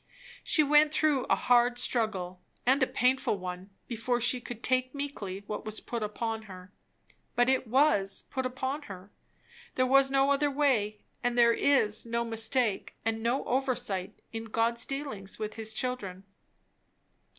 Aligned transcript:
She 0.43 0.63
went 0.63 0.91
through 0.91 1.25
a 1.25 1.35
hard 1.35 1.77
struggle 1.77 2.41
and 2.65 2.81
a 2.81 2.87
painful 2.87 3.37
one, 3.37 3.69
before 3.87 4.19
she 4.19 4.41
could 4.41 4.63
take 4.63 4.95
meekly 4.95 5.43
what 5.45 5.63
was 5.63 5.79
put 5.79 6.01
upon 6.01 6.41
her. 6.49 6.73
But 7.35 7.49
it 7.49 7.67
was 7.67 8.23
put 8.31 8.43
upon 8.43 8.81
her; 8.89 9.11
there 9.75 9.85
was 9.85 10.09
no 10.09 10.31
other 10.31 10.49
way; 10.49 11.01
and 11.23 11.37
there 11.37 11.53
is 11.53 12.03
no 12.07 12.25
mistake 12.25 12.95
and 13.05 13.21
no 13.21 13.45
oversight 13.45 14.23
in 14.33 14.45
God's 14.45 14.87
dealings 14.87 15.37
with 15.37 15.53
his 15.53 15.71
children. 15.71 16.23